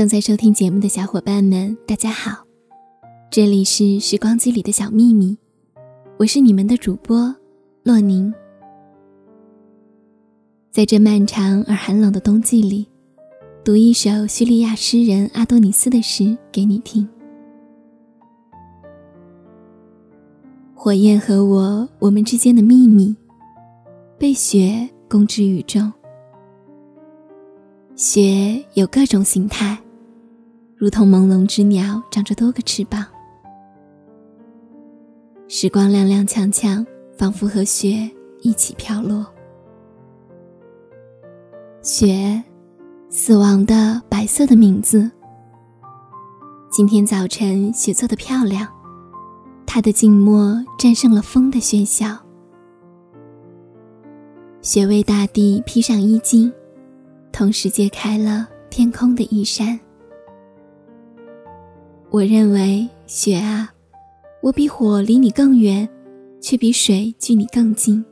[0.00, 2.42] 正在收听节目的小伙伴们，大家好，
[3.30, 5.36] 这里是时光机里的小秘密，
[6.18, 7.36] 我是你们的主播
[7.82, 8.32] 洛宁。
[10.70, 12.88] 在这漫长而寒冷的冬季里，
[13.62, 17.06] 读一首叙利亚诗人阿多尼斯的诗给你听。
[20.74, 23.14] 火焰和我，我们之间的秘密，
[24.16, 25.92] 被雪公之于众。
[27.96, 29.76] 雪有各种形态，
[30.80, 33.04] 如同朦胧之鸟，长着多个翅膀。
[35.46, 36.86] 时光踉踉跄跄，
[37.18, 39.26] 仿佛和雪一起飘落。
[41.82, 42.42] 雪，
[43.10, 45.10] 死亡的白色的名字。
[46.70, 48.66] 今天早晨，雪做的漂亮，
[49.66, 52.16] 它的静默战胜了风的喧嚣。
[54.62, 56.50] 雪为大地披上衣襟。
[57.32, 59.78] 同时揭开了天空的衣衫。
[62.12, 63.72] 我认为，雪啊，
[64.42, 65.88] 我比火离你更远，
[66.40, 68.04] 却比水距你更近。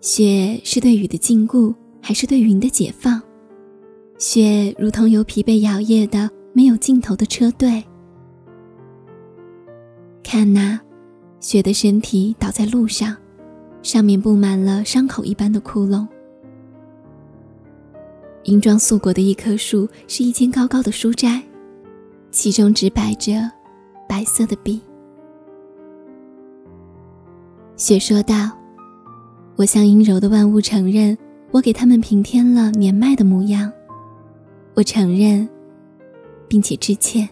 [0.00, 3.20] 雪是对雨的禁锢，还是对云的解放？
[4.16, 7.84] 雪如同由疲惫摇曳的、没有尽头的车队。
[10.24, 10.80] 看那，
[11.40, 13.14] 雪的身体倒在路上，
[13.82, 16.08] 上面布满了伤口一般的窟窿。
[18.44, 21.42] 银装素裹的一棵树是一间高高的书斋，
[22.36, 23.50] 其中只摆着
[24.06, 24.78] 白色的笔。
[27.78, 28.50] 雪说道
[29.56, 31.16] ：“我向阴柔的万物承认，
[31.50, 33.72] 我给他们平添了年迈的模样。
[34.74, 35.48] 我承认，
[36.46, 37.26] 并且致歉。”